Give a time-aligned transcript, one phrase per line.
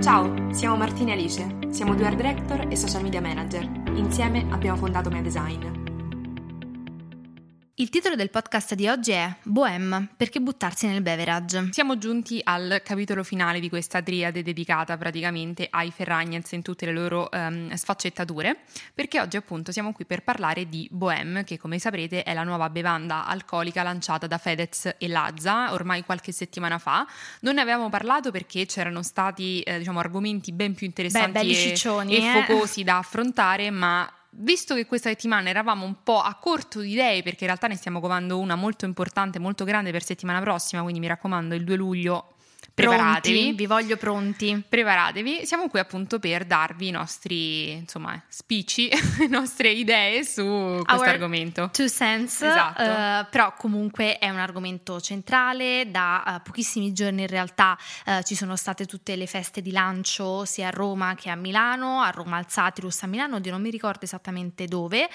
[0.00, 3.68] Ciao, siamo Martina e Alice, siamo due art director e social media manager.
[3.96, 5.79] Insieme abbiamo fondato Mia Design.
[7.80, 11.68] Il titolo del podcast di oggi è Bohème, perché buttarsi nel beverage?
[11.70, 16.92] Siamo giunti al capitolo finale di questa triade dedicata praticamente ai Ferragnez in tutte le
[16.92, 18.58] loro um, sfaccettature,
[18.92, 22.68] perché oggi appunto siamo qui per parlare di Bohème, che come saprete è la nuova
[22.68, 27.06] bevanda alcolica lanciata da Fedez e Lazza ormai qualche settimana fa.
[27.40, 31.54] Non ne avevamo parlato perché c'erano stati eh, diciamo argomenti ben più interessanti Beh, e,
[31.54, 32.44] ciccioni, e eh.
[32.44, 37.22] focosi da affrontare, ma visto che questa settimana eravamo un po' a corto di idee,
[37.22, 41.00] perché in realtà ne stiamo covando una molto importante, molto grande per settimana prossima, quindi
[41.00, 42.34] mi raccomando, il 2 luglio
[42.88, 43.38] preparatevi.
[43.38, 44.64] Pronti, vi voglio pronti.
[44.68, 50.42] Preparatevi, siamo qui appunto per darvi i nostri, insomma, spicci, le nostre idee su
[50.84, 51.70] questo Our argomento.
[51.72, 52.82] Two cents, Esatto.
[52.82, 58.34] eh, però comunque è un argomento centrale, da eh, pochissimi giorni in realtà eh, ci
[58.34, 62.36] sono state tutte le feste di lancio sia a Roma che a Milano, a Roma
[62.36, 65.08] al Satirus, a Milano, oddio non mi ricordo esattamente dove,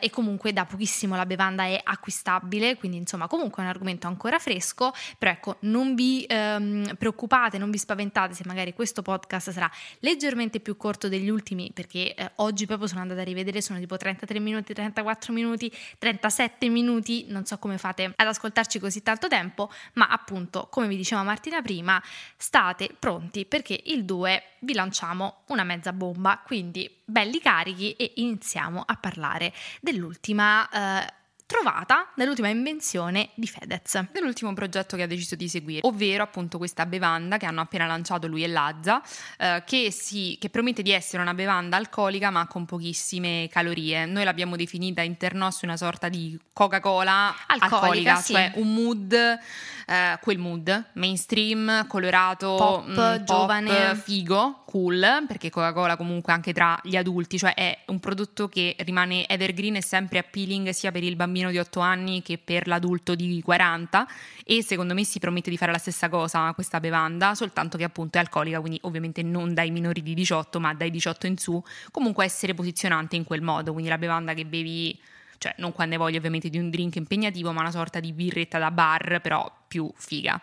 [0.00, 4.38] e comunque da pochissimo la bevanda è acquistabile, quindi insomma comunque è un argomento ancora
[4.38, 7.11] fresco, però ecco non vi ehm, preoccupate,
[7.58, 12.30] non vi spaventate se magari questo podcast sarà leggermente più corto degli ultimi, perché eh,
[12.36, 17.44] oggi proprio sono andata a rivedere, sono tipo 33 minuti, 34 minuti, 37 minuti, non
[17.44, 22.02] so come fate ad ascoltarci così tanto tempo, ma appunto, come vi diceva Martina prima,
[22.36, 28.82] state pronti perché il 2 vi lanciamo una mezza bomba, quindi belli carichi e iniziamo
[28.84, 31.12] a parlare dell'ultima eh,
[31.52, 34.08] trovata, dell'ultima invenzione di Fedez.
[34.10, 38.26] dell'ultimo progetto che ha deciso di seguire, ovvero appunto questa bevanda che hanno appena lanciato
[38.26, 39.02] lui e Lazza,
[39.38, 44.06] eh, che, si, che promette di essere una bevanda alcolica ma con pochissime calorie.
[44.06, 48.32] Noi l'abbiamo definita internos una sorta di Coca-Cola Alcolica, alcolica, sì.
[48.32, 53.94] cioè un mood, eh, quel mood mainstream, colorato, Pop, mm, giovane.
[53.96, 59.26] figo, cool, perché Coca-Cola comunque anche tra gli adulti, cioè è un prodotto che rimane
[59.28, 63.40] evergreen e sempre appealing sia per il bambino di 8 anni che per l'adulto di
[63.42, 64.06] 40
[64.44, 68.18] e secondo me si promette di fare la stessa cosa questa bevanda, soltanto che appunto
[68.18, 72.24] è alcolica, quindi ovviamente non dai minori di 18 ma dai 18 in su, comunque
[72.24, 74.98] essere posizionante in quel modo, quindi la bevanda che bevi
[75.42, 78.60] cioè non quando hai voglia ovviamente di un drink impegnativo, ma una sorta di birretta
[78.60, 80.40] da bar, però più figa.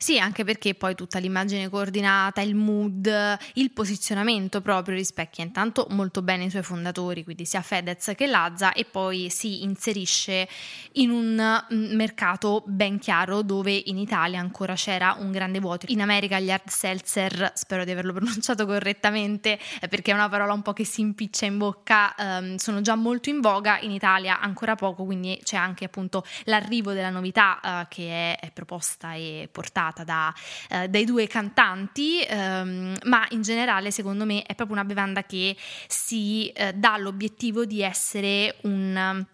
[0.00, 6.22] Sì, anche perché poi tutta l'immagine coordinata, il mood, il posizionamento proprio rispecchia intanto molto
[6.22, 10.48] bene i suoi fondatori, quindi sia Fedez che Lazza, e poi si inserisce
[10.92, 15.86] in un mm, mercato ben chiaro dove in Italia ancora c'era un grande vuoto.
[15.88, 20.52] In America gli hard seltzer, spero di averlo pronunciato correttamente, eh, perché è una parola
[20.52, 24.38] un po' che si impiccia in bocca, ehm, sono già molto in voga, in Italia
[24.40, 29.47] ancora poco, quindi c'è anche appunto l'arrivo della novità eh, che è, è proposta e
[29.50, 30.34] portata da,
[30.70, 35.56] eh, dai due cantanti, ehm, ma in generale secondo me è proprio una bevanda che
[35.86, 39.26] si eh, dà l'obiettivo di essere un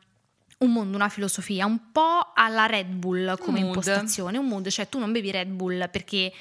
[0.57, 3.75] un mondo, una filosofia, un po' alla Red Bull come mood.
[3.75, 6.33] impostazione, un mood, cioè tu non bevi Red Bull perché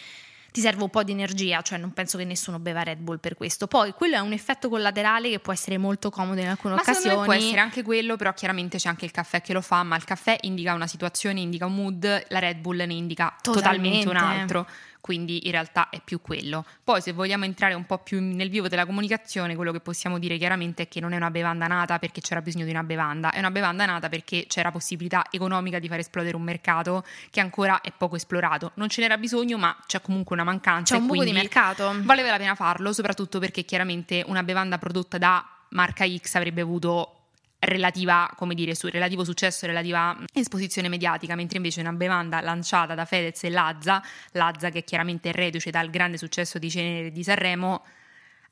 [0.54, 3.34] ti serve un po' di energia, cioè non penso che nessuno beva Red Bull per
[3.34, 3.66] questo.
[3.66, 7.18] Poi quello è un effetto collaterale che può essere molto comodo in alcune Ma occasioni.
[7.18, 9.96] me può essere anche quello, però chiaramente c'è anche il caffè che lo fa, ma
[9.96, 14.14] il caffè indica una situazione, indica un mood, la Red Bull ne indica totalmente, un
[14.14, 14.42] Totalmente.
[14.42, 14.68] altro.
[15.04, 16.64] Quindi in realtà è più quello.
[16.82, 20.38] Poi, se vogliamo entrare un po' più nel vivo della comunicazione, quello che possiamo dire
[20.38, 23.40] chiaramente è che non è una bevanda nata perché c'era bisogno di una bevanda, è
[23.40, 27.92] una bevanda nata perché c'era possibilità economica di far esplodere un mercato che ancora è
[27.92, 28.72] poco esplorato.
[28.76, 30.96] Non ce n'era bisogno, ma c'è comunque una mancanza.
[30.96, 31.94] C'è un buco di mercato.
[32.04, 37.23] Valeva la pena farlo, soprattutto perché chiaramente una bevanda prodotta da marca X avrebbe avuto
[37.66, 42.96] relativa, come dire, su, relativo successo e relativa esposizione mediatica, mentre invece una bevanda lanciata
[42.96, 44.02] da Fedez e Lazza,
[44.32, 47.84] Lazza che chiaramente è reduce dal grande successo di Cenere di Sanremo,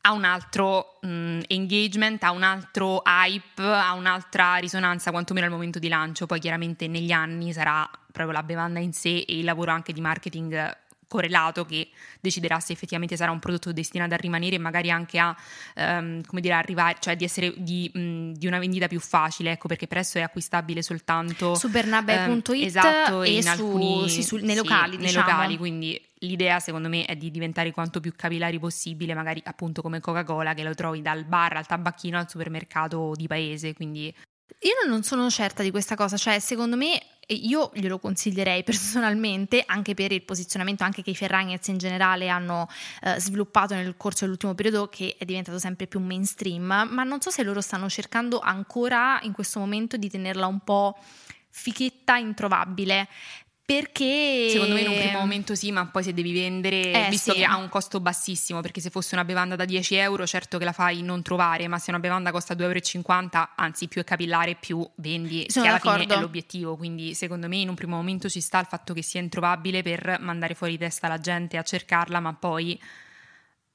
[0.04, 5.80] ha un altro mh, engagement, ha un altro hype, ha un'altra risonanza, quantomeno al momento
[5.80, 6.26] di lancio.
[6.26, 10.02] Poi chiaramente negli anni sarà proprio la bevanda in sé e il lavoro anche di
[10.02, 10.80] marketing
[11.12, 11.90] correlato che
[12.22, 15.36] deciderà se effettivamente sarà un prodotto destinato a rimanere e magari anche a
[15.76, 19.68] ehm, come dire arrivare cioè di essere di, mh, di una vendita più facile ecco
[19.68, 24.38] perché presso è acquistabile soltanto su bernabe.it ehm, esatto, e in su- alcuni sì, su-
[24.38, 25.28] nei sì, locali, nei diciamo.
[25.30, 30.00] locali quindi l'idea secondo me è di diventare quanto più capillari possibile magari appunto come
[30.00, 34.14] Coca-Cola che lo trovi dal bar al tabacchino al supermercato di paese quindi
[34.60, 39.94] Io non sono certa di questa cosa, cioè secondo me io glielo consiglierei personalmente anche
[39.94, 42.68] per il posizionamento anche che i Ferragnez in generale hanno
[43.02, 47.30] eh, sviluppato nel corso dell'ultimo periodo che è diventato sempre più mainstream, ma non so
[47.30, 50.98] se loro stanno cercando ancora in questo momento di tenerla un po'
[51.50, 53.08] fichetta introvabile
[53.74, 57.32] perché secondo me in un primo momento sì ma poi se devi vendere Eh, visto
[57.32, 57.40] sì.
[57.40, 60.66] che ha un costo bassissimo perché se fosse una bevanda da 10 euro certo che
[60.66, 64.56] la fai non trovare ma se una bevanda costa 2,50 euro anzi più è capillare
[64.56, 66.76] più vendi Sono che alla fine è l'obiettivo.
[66.76, 70.18] Quindi secondo me in un primo momento ci sta il fatto che sia introvabile per
[70.20, 72.80] mandare fuori testa la gente a cercarla ma poi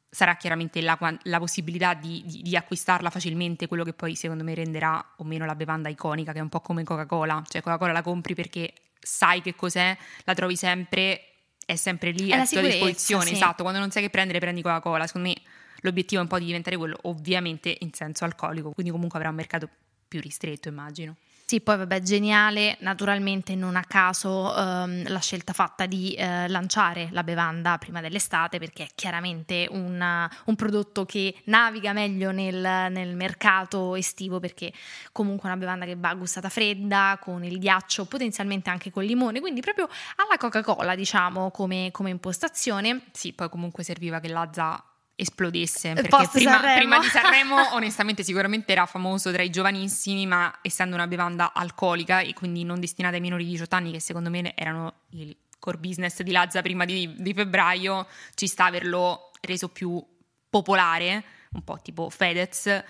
[0.09, 4.55] sarà chiaramente la, la possibilità di, di- di acquistarla facilmente, quello che poi secondo me
[4.55, 8.03] renderà o meno la bevanda iconica, che è un po' come Coca-Cola, cioè Coca-Cola la
[8.03, 8.73] compri perché
[9.07, 11.21] sai che cos'è, la trovi sempre,
[11.65, 13.33] è sempre lì È a tua disposizione, sì.
[13.35, 15.35] esatto, quando non sai che prendere prendi Coca-Cola, secondo me
[15.81, 19.37] l'obiettivo è un po' di diventare quello, ovviamente in senso alcolico, quindi comunque avrà un
[19.37, 19.69] mercato
[20.09, 21.17] più ristretto immagino.
[21.49, 27.09] Sì, poi vabbè, geniale, naturalmente non a caso ehm, la scelta fatta di eh, lanciare
[27.13, 33.15] la bevanda prima dell'estate perché è chiaramente una- un prodotto che naviga meglio nel, nel
[33.15, 34.73] mercato estivo perché
[35.13, 39.09] comunque è una bevanda che va gustata fredda, con il ghiaccio, potenzialmente anche con il
[39.11, 43.03] limone, quindi proprio alla Coca-Cola diciamo come, come impostazione.
[43.13, 44.83] Sì, poi comunque serviva che Lazza
[45.17, 47.73] esplodesse perché prima, prima di Sanremo.
[47.75, 52.79] Onestamente sicuramente era famoso tra i giovanissimi ma essendo una bevanda alcolica e quindi non
[52.79, 56.61] destinata ai minori di 18 anni che secondo me erano il core business di Lazza
[56.61, 60.05] prima di, di febbraio ci sta averlo reso più
[60.51, 62.85] popolare un po' tipo Fedez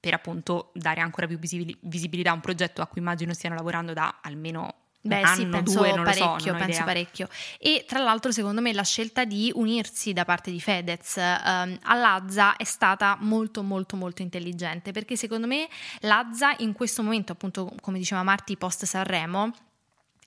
[0.00, 3.92] per appunto dare ancora più visibili- visibilità a un progetto a cui immagino stiano lavorando
[3.92, 7.28] da almeno Beh un sì, anno, penso due, so, parecchio, ho penso parecchio.
[7.58, 11.94] E tra l'altro secondo me la scelta di unirsi da parte di Fedez ehm, a
[11.94, 15.68] Lazza è stata molto molto molto intelligente perché secondo me
[16.00, 19.52] Lazza in questo momento appunto come diceva Marti post Sanremo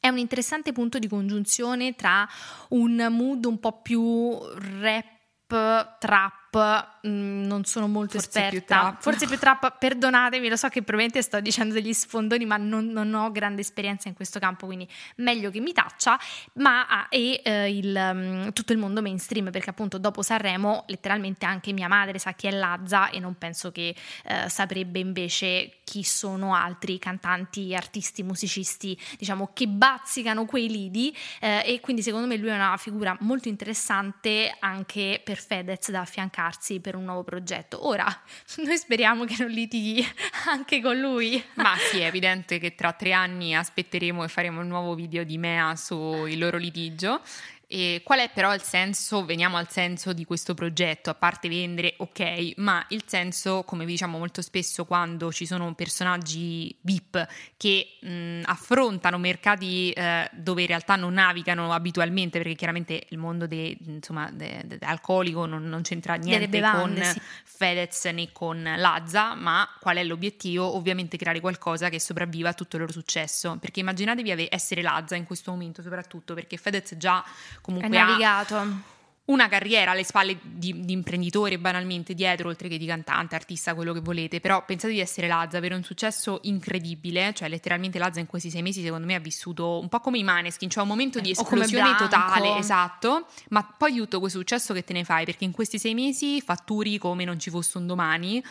[0.06, 2.27] è un interessante punto di congiunzione tra
[2.69, 4.38] un mood un po' più
[4.80, 10.68] rap, trap, mm, non sono molto Forse esperta, più forse più trap, perdonatemi, lo so
[10.69, 14.66] che probabilmente sto dicendo degli sfondoni, ma non, non ho grande esperienza in questo campo,
[14.66, 14.88] quindi
[15.18, 16.19] meglio che mi taccia,
[16.54, 21.46] ma ha- e eh, il, mm, tutto il mondo mainstream, perché appunto dopo Sanremo letteralmente
[21.46, 26.04] anche mia madre sa chi è Lazza e non penso che eh, saprebbe invece chi
[26.04, 31.16] sono altri cantanti, artisti, musicisti, diciamo, che bazzicano quei lidi.
[31.40, 36.06] Eh, e quindi secondo me lui è una figura molto interessante anche per Fedez da
[36.45, 37.88] affiancarsi per un nuovo progetto.
[37.88, 38.06] Ora,
[38.63, 40.06] noi speriamo che non litighi
[40.47, 41.44] anche con lui.
[41.56, 45.38] Ma sì, è evidente che tra tre anni aspetteremo e faremo un nuovo video di
[45.38, 47.21] Mea sul loro litigio.
[47.67, 51.95] E qual è però il senso, veniamo al senso di questo progetto, a parte vendere,
[51.97, 57.27] ok, ma il senso, come vi diciamo molto spesso quando ci sono personaggi VIP
[57.57, 63.47] che mh, affrontano mercati eh, dove in realtà non navigano abitualmente, perché chiaramente il mondo
[63.47, 67.21] de- insomma, de- de- alcolico non, non c'entra niente bevande, con sì.
[67.44, 70.75] Fedez né con Lazza, ma qual è l'obiettivo?
[70.75, 75.23] Ovviamente creare qualcosa che sopravviva a tutto il loro successo, perché immaginatevi essere Lazza in
[75.23, 77.23] questo momento soprattutto, perché Fedez già
[77.65, 78.94] comunque ha navigato.
[79.25, 83.91] una carriera alle spalle di, di imprenditore banalmente dietro, oltre che di cantante, artista, quello
[83.91, 88.27] che volete, però pensate di essere Lazza, avere un successo incredibile, cioè letteralmente Lazza in
[88.27, 91.19] questi sei mesi secondo me ha vissuto un po' come i Maneskin, cioè un momento
[91.19, 95.03] di Eh, come esplosione totale, esatto, ma poi di tutto quel successo che te ne
[95.03, 98.44] fai, perché in questi sei mesi fatturi come non ci fosse un domani,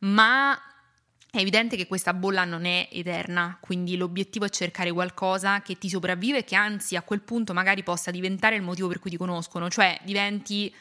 [0.00, 0.56] ma
[1.30, 5.88] è evidente che questa bolla non è eterna, quindi l'obiettivo è cercare qualcosa che ti
[5.88, 9.16] sopravvive e che anzi a quel punto magari possa diventare il motivo per cui ti
[9.16, 10.74] conoscono, cioè diventi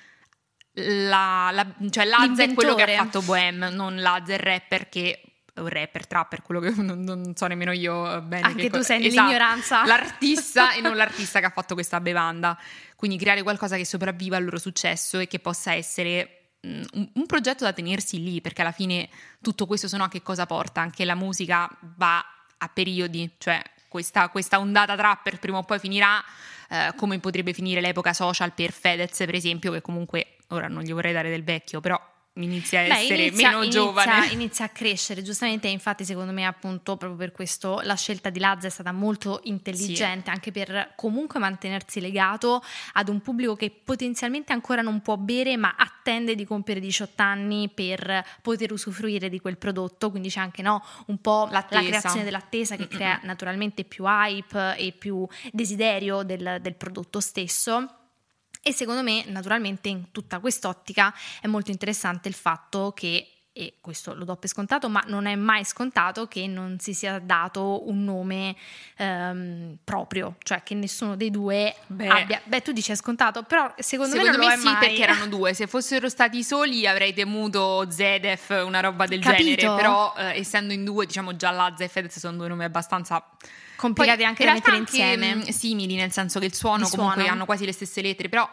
[0.74, 5.22] la, la- cioè Lazza è quello che ha fatto Bohem, non Lazza il rapper che
[5.60, 8.48] un rapper, trapper, quello che non, non so nemmeno io bene.
[8.48, 9.84] Anche che tu co- sei esatto, nell'ignoranza.
[9.86, 12.58] L'artista e non l'artista che ha fatto questa bevanda.
[12.96, 17.64] Quindi creare qualcosa che sopravviva al loro successo e che possa essere un, un progetto
[17.64, 19.10] da tenersi lì, perché alla fine
[19.42, 20.82] tutto questo se no a che cosa porta?
[20.82, 22.24] Anche la musica va
[22.58, 26.24] a periodi, cioè questa, questa ondata trapper prima o poi finirà,
[26.70, 30.94] eh, come potrebbe finire l'epoca social per Fedez, per esempio, che comunque ora non gli
[30.94, 32.00] vorrei dare del vecchio, però
[32.46, 34.28] inizia a Beh, essere inizia- meno inizia- giovane.
[34.40, 38.68] Inizia a crescere, giustamente, infatti secondo me appunto proprio per questo la scelta di Lazza
[38.68, 42.62] è stata molto intelligente, anche per comunque mantenersi legato
[42.94, 47.70] ad un pubblico che potenzialmente ancora non può bere, ma attende di compiere 18 anni
[47.70, 51.82] per poter usufruire di quel prodotto, quindi c'è anche no, un po' L'attesa.
[51.82, 57.94] la creazione dell'attesa che crea naturalmente più hype e più desiderio del, del prodotto stesso.
[58.70, 61.12] E secondo me, naturalmente, in tutta quest'ottica
[61.42, 65.36] è molto interessante il fatto che e questo lo do per scontato, ma non è
[65.36, 68.56] mai scontato che non si sia dato un nome
[68.96, 72.08] ehm, proprio, cioè che nessuno dei due beh.
[72.08, 72.42] abbia.
[72.44, 74.78] Beh, tu dici è scontato, però secondo, secondo me non me sì, mai.
[74.78, 75.56] perché erano due.
[75.56, 79.56] Se fossero stati soli avrei temuto Zedef, una roba del Capito?
[79.56, 83.26] genere, però eh, essendo in due, diciamo già Lazza e Fedez sono due nomi abbastanza
[83.80, 85.32] complicati Poi, anche da mettere insieme.
[85.32, 87.32] Anche, simili, nel senso che il suono il comunque suono.
[87.32, 88.48] hanno quasi le stesse lettere, però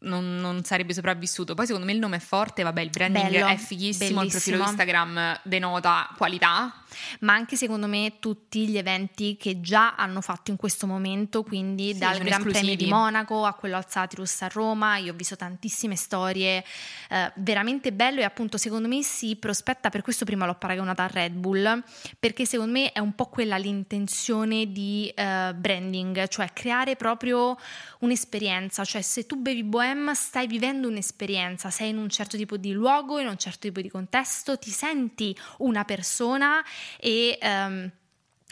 [0.00, 1.54] non, non, sarebbe sopravvissuto.
[1.54, 4.22] Poi secondo me il nome è forte, vabbè il branding Bello, è fighissimo, bellissimo.
[4.22, 6.83] il profilo Instagram denota qualità.
[7.20, 11.92] Ma anche secondo me tutti gli eventi che già hanno fatto in questo momento, quindi
[11.92, 12.52] sì, dal Gran esclusivi.
[12.52, 16.64] Premio di Monaco a quello al Satirus a Roma, io ho visto tantissime storie,
[17.10, 21.06] eh, veramente bello e appunto secondo me si prospetta, per questo prima l'ho paragonata a
[21.06, 21.82] Red Bull,
[22.18, 27.56] perché secondo me è un po' quella l'intenzione di eh, branding, cioè creare proprio
[28.00, 32.72] un'esperienza, cioè se tu bevi Bohem stai vivendo un'esperienza, sei in un certo tipo di
[32.72, 36.62] luogo, in un certo tipo di contesto, ti senti una persona
[36.98, 37.90] e um,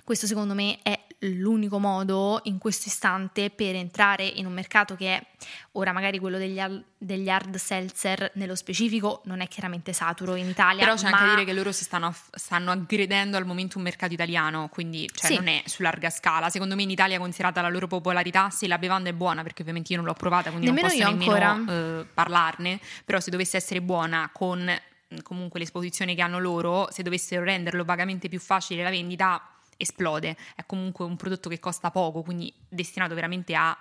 [0.05, 5.17] questo secondo me è l'unico modo in questo istante per entrare in un mercato che
[5.17, 5.27] è
[5.73, 6.61] ora magari quello degli,
[6.99, 11.17] degli hard seltzer nello specifico non è chiaramente saturo in Italia però c'è ma...
[11.17, 15.09] anche da dire che loro si stanno, stanno, aggredendo al momento un mercato italiano quindi
[15.15, 15.37] cioè, sì.
[15.37, 18.79] non è su larga scala secondo me in Italia considerata la loro popolarità se la
[18.79, 22.07] bevanda è buona perché ovviamente io non l'ho provata quindi nemmeno non posso nemmeno eh,
[22.13, 24.69] parlarne però se dovesse essere buona con
[25.23, 30.37] comunque l'esposizione che hanno loro, se dovessero renderlo vagamente più facile la vendita, esplode.
[30.55, 33.77] È comunque un prodotto che costa poco, quindi destinato veramente a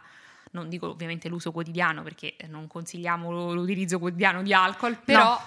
[0.52, 5.42] non dico ovviamente l'uso quotidiano perché non consigliamo l'utilizzo quotidiano di alcol, però no.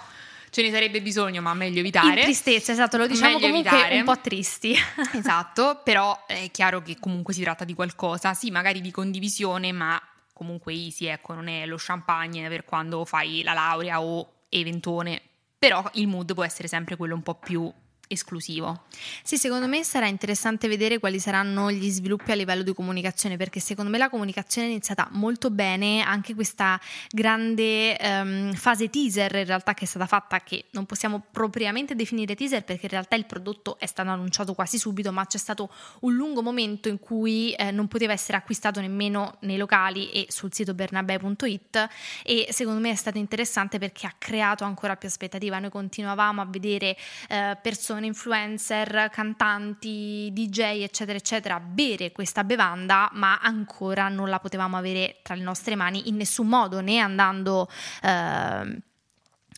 [0.49, 2.19] ce ne sarebbe bisogno, ma meglio evitare.
[2.19, 3.99] In tristezza, esatto, lo diciamo meglio comunque evitare.
[3.99, 4.75] un po' tristi.
[5.13, 10.01] esatto, però è chiaro che comunque si tratta di qualcosa, sì, magari di condivisione, ma
[10.33, 15.21] comunque easy, ecco, non è lo champagne per quando fai la laurea o eventone
[15.67, 17.71] però il mood può essere sempre quello un po' più
[18.07, 18.83] esclusivo.
[19.23, 23.59] Sì, secondo me sarà interessante vedere quali saranno gli sviluppi a livello di comunicazione, perché
[23.59, 29.45] secondo me la comunicazione è iniziata molto bene, anche questa grande um, fase teaser in
[29.45, 33.25] realtà che è stata fatta, che non possiamo propriamente definire teaser perché in realtà il
[33.25, 35.69] prodotto è stato annunciato quasi subito, ma c'è stato
[36.01, 40.53] un lungo momento in cui eh, non poteva essere acquistato nemmeno nei locali e sul
[40.53, 41.87] sito bernabé.it
[42.23, 45.59] e secondo me è stato interessante perché ha creato ancora più aspettativa.
[45.59, 46.95] Noi continuavamo a vedere
[47.29, 54.39] eh, persone persone, influencer, cantanti, DJ, eccetera, eccetera, bere questa bevanda, ma ancora non la
[54.39, 57.69] potevamo avere tra le nostre mani in nessun modo, né andando...
[58.01, 58.81] Eh,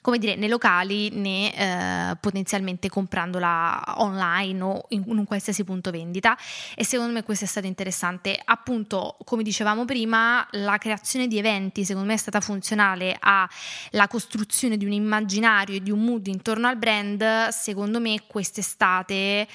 [0.08, 6.38] come dire, nei locali né eh, potenzialmente comprandola online o in, un qualsiasi punto vendita
[6.76, 8.40] e secondo me questo è stato interessante.
[8.42, 14.78] Appunto, come dicevamo prima, la creazione di eventi secondo me è stata funzionale alla costruzione
[14.78, 17.50] di un immaginario e di un mood intorno al brand.
[17.50, 19.46] Secondo me quest'estate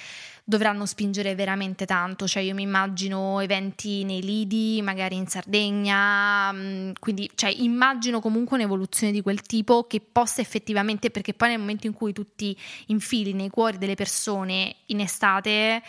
[0.45, 6.93] dovranno spingere veramente tanto, cioè io mi immagino eventi nei lidi, magari in Sardegna, mm,
[6.99, 11.87] quindi cioè, immagino comunque un'evoluzione di quel tipo che possa effettivamente, perché poi nel momento
[11.87, 12.57] in cui tu ti
[12.87, 15.83] infili nei cuori delle persone in estate...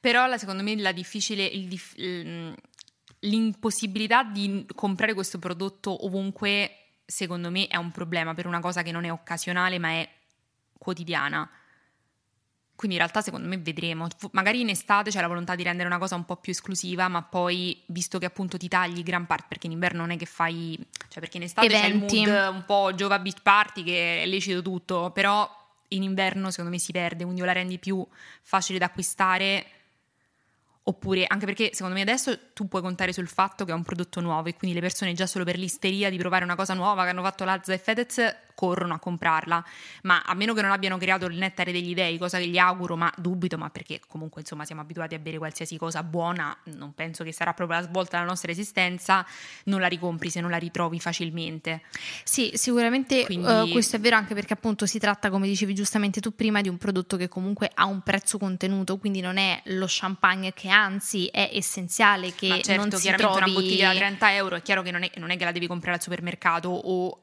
[0.00, 2.54] Però secondo me la difficile, il,
[3.20, 8.92] l'impossibilità di comprare questo prodotto ovunque, secondo me, è un problema per una cosa che
[8.92, 10.08] non è occasionale ma è
[10.78, 11.48] quotidiana.
[12.80, 14.08] Quindi in realtà secondo me vedremo.
[14.30, 17.20] Magari in estate c'è la volontà di rendere una cosa un po' più esclusiva, ma
[17.20, 20.78] poi visto che appunto ti tagli gran parte, perché in inverno non è che fai,
[21.08, 22.06] cioè perché in estate Eventi.
[22.06, 25.46] c'è il mood un po' Giova Beach Party che è lecito tutto, però
[25.88, 28.02] in inverno secondo me si perde, quindi o la rendi più
[28.40, 29.66] facile da acquistare
[30.82, 34.20] Oppure, anche perché secondo me adesso tu puoi contare sul fatto che è un prodotto
[34.20, 37.10] nuovo e quindi le persone già solo per l'isteria di provare una cosa nuova che
[37.10, 39.64] hanno fatto Lazza e Fedez corrono a comprarla,
[40.02, 42.94] ma a meno che non abbiano creato il nettare degli dei, cosa che gli auguro,
[42.94, 47.24] ma dubito, ma perché comunque insomma siamo abituati a bere qualsiasi cosa buona, non penso
[47.24, 49.24] che sarà proprio la svolta della nostra esistenza,
[49.64, 51.80] non la ricompri se non la ritrovi facilmente.
[52.22, 53.50] Sì, sicuramente Quindi...
[53.50, 56.68] uh, questo è vero anche perché appunto si tratta, come dicevi giustamente tu prima, di
[56.68, 61.28] un prodotto che comunque ha un prezzo contenuto, quindi non è lo champagne che anzi
[61.28, 63.50] è essenziale che ma certo, non si chiaramente trovi...
[63.50, 65.66] una bottiglia da 30 euro è chiaro che non è, non è che la devi
[65.66, 67.20] comprare al supermercato o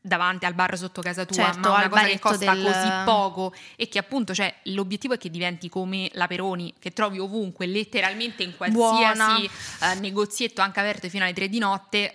[0.00, 2.64] davanti al bar sotto casa tua, certo, ma una cosa che costa del...
[2.64, 7.18] così poco e che appunto, cioè, l'obiettivo è che diventi come la Peroni, che trovi
[7.18, 12.14] ovunque, letteralmente in qualsiasi uh, negozietto, anche aperto fino alle tre di notte.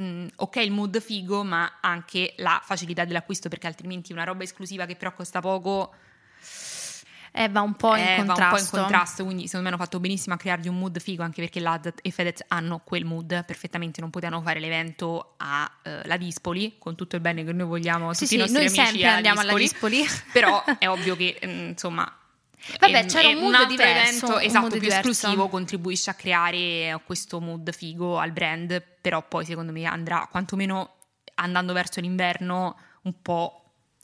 [0.00, 4.86] Mm, ok, il mood figo, ma anche la facilità dell'acquisto, perché altrimenti una roba esclusiva
[4.86, 5.94] che però costa poco
[7.34, 8.42] Eh, va un po' in eh, contrasto.
[8.42, 11.00] Va un po' in contrasto, quindi secondo me hanno fatto benissimo a creargli un mood
[11.00, 15.70] figo, anche perché l'Ad e Fedez hanno quel mood perfettamente, non potevano fare l'evento a
[15.84, 18.58] uh, la Dispoli, con tutto il bene che noi vogliamo, sì, tutti sì, i nostri
[18.58, 20.04] noi amici sempre andiamo alla Dispoli.
[20.32, 22.16] però è ovvio che insomma
[22.78, 25.10] Vabbè, c'era un, un altro diverso, evento un esatto, più diverso.
[25.10, 30.96] esclusivo contribuisce a creare questo mood figo al brand, però poi secondo me andrà quantomeno
[31.36, 33.61] andando verso l'inverno un po'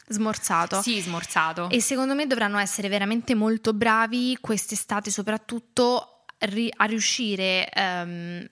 [0.08, 0.82] smorzato.
[0.82, 1.68] Sì, smorzato.
[1.70, 8.46] E secondo me dovranno essere veramente molto bravi quest'estate soprattutto a riuscire um,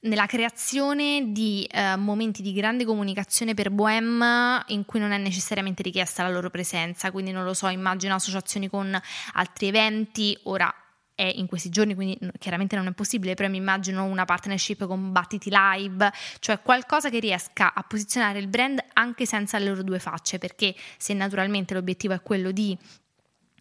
[0.00, 5.82] nella creazione di uh, momenti di grande comunicazione per Bohem in cui non è necessariamente
[5.82, 8.98] richiesta la loro presenza, quindi non lo so, immagino associazioni con
[9.34, 10.72] altri eventi, ora
[11.16, 15.10] è in questi giorni, quindi chiaramente non è possibile, però mi immagino una partnership con
[15.10, 19.98] Battiti Live, cioè qualcosa che riesca a posizionare il brand anche senza le loro due
[19.98, 22.76] facce, perché se naturalmente l'obiettivo è quello di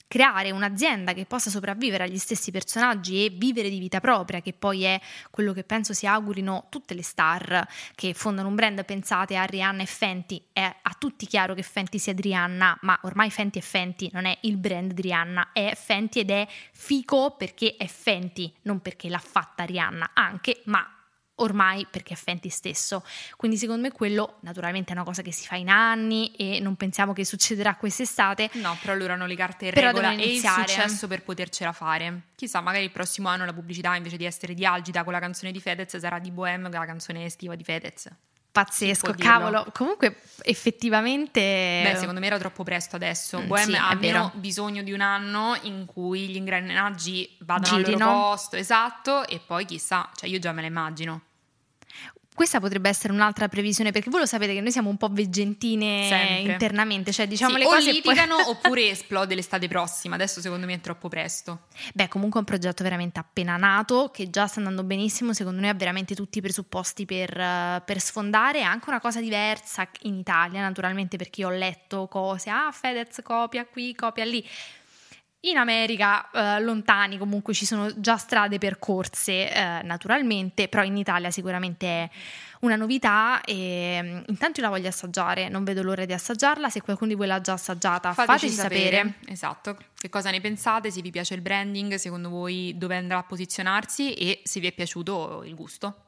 [0.07, 4.83] creare un'azienda che possa sopravvivere agli stessi personaggi e vivere di vita propria, che poi
[4.83, 4.99] è
[5.31, 8.83] quello che penso si augurino tutte le star che fondano un brand.
[8.85, 12.99] Pensate a Rihanna e Fenty, è a tutti chiaro che Fenty sia di Rihanna, ma
[13.03, 17.35] ormai Fenty è Fenty, non è il brand di Rihanna, è Fenty ed è fico
[17.37, 20.94] perché è Fenty, non perché l'ha fatta Rihanna, anche, ma
[21.35, 23.03] ormai perché è Fenty stesso.
[23.35, 26.75] Quindi secondo me quello naturalmente è una cosa che si fa in anni e non
[26.75, 28.49] pensiamo che succederà quest'estate.
[28.53, 32.27] No, però loro hanno le carte in Però regola e il successo per potercela fare.
[32.35, 35.51] Chissà, magari il prossimo anno la pubblicità invece di essere di Algida con la canzone
[35.51, 38.09] di Fedez sarà di Bohem con la canzone estiva di Fedez.
[38.55, 39.67] Pazzesco, cavolo.
[39.73, 43.41] Comunque effettivamente Beh, secondo me era troppo presto adesso.
[43.41, 47.83] Mm, Bohem sì, ha almeno bisogno di un anno in cui gli ingranaggi vadano al
[47.83, 48.05] Girino.
[48.05, 51.21] loro posto, esatto, e poi chissà, cioè io già me la immagino.
[52.35, 56.07] Questa potrebbe essere un'altra previsione perché voi lo sapete che noi siamo un po' veggentine
[56.09, 56.51] Sempre.
[56.51, 60.15] internamente, cioè diciamo Sì, le o cose poi- litigano oppure esplode l'estate prossima.
[60.15, 61.61] Adesso secondo me è troppo presto.
[61.93, 65.69] Beh, comunque è un progetto veramente appena nato, che già sta andando benissimo, secondo noi
[65.69, 70.59] ha veramente tutti i presupposti per, per sfondare, è anche una cosa diversa in Italia,
[70.61, 74.45] naturalmente perché io ho letto cose, ah Fedez copia qui, copia lì.
[75.45, 81.29] In America, eh, lontani, comunque ci sono già strade percorse eh, naturalmente, però in Italia
[81.29, 82.09] sicuramente è
[82.61, 86.81] una novità e mm, intanto io la voglio assaggiare, non vedo l'ora di assaggiarla, se
[86.81, 89.15] qualcuno di voi l'ha già assaggiata fateci, sapere.
[89.27, 89.77] Esatto.
[89.95, 90.89] Che cosa ne pensate?
[90.89, 94.71] Se vi piace il branding, secondo voi dove andrà a posizionarsi e se vi è
[94.71, 96.04] piaciuto il gusto.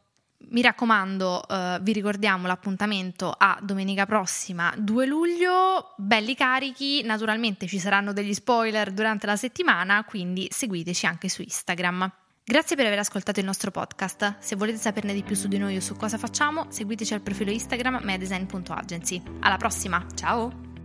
[0.49, 7.79] Mi raccomando, eh, vi ricordiamo l'appuntamento a domenica prossima, 2 luglio, belli carichi, naturalmente ci
[7.79, 12.11] saranno degli spoiler durante la settimana, quindi seguiteci anche su Instagram.
[12.49, 14.37] Grazie per aver ascoltato il nostro podcast.
[14.39, 17.51] Se volete saperne di più su di noi o su cosa facciamo, seguiteci al profilo
[17.51, 19.21] Instagram medesign.agency.
[19.41, 20.76] Alla prossima, ciao!